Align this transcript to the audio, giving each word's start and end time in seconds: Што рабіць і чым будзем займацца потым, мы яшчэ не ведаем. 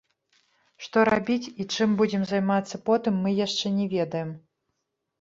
Што 0.85 1.03
рабіць 1.09 1.51
і 1.51 1.63
чым 1.73 1.95
будзем 2.01 2.25
займацца 2.33 2.83
потым, 2.91 3.23
мы 3.27 3.39
яшчэ 3.45 3.77
не 3.81 3.85
ведаем. 3.97 4.37